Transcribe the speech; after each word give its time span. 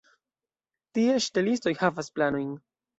Tie 0.97 1.19
ŝtelistoj 1.27 1.77
havas 1.85 2.13
planojn. 2.19 2.55